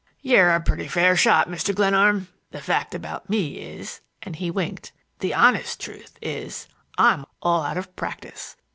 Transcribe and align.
"You're 0.21 0.49
a 0.49 0.59
pretty 0.59 0.87
fair 0.87 1.15
shot, 1.15 1.47
Mr. 1.47 1.75
Glenarm. 1.75 2.27
The 2.49 2.59
fact 2.59 2.95
about 2.95 3.29
me 3.29 3.59
is,"—and 3.59 4.37
he 4.37 4.49
winked,—"the 4.49 5.31
honest 5.35 5.79
truth 5.79 6.17
is, 6.23 6.67
I'm 6.97 7.23
all 7.43 7.61
out 7.61 7.77
of 7.77 7.95
practice. 7.95 8.57